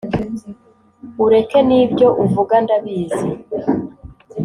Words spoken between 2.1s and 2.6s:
uvuga